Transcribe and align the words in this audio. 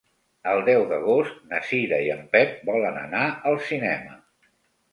El 0.53 0.61
deu 0.69 0.85
d'agost 0.91 1.35
na 1.51 1.59
Cira 1.67 2.01
i 2.07 2.09
en 2.15 2.25
Pep 2.33 2.57
volen 2.73 2.99
anar 3.05 3.23
al 3.51 3.61
cinema. 3.71 4.21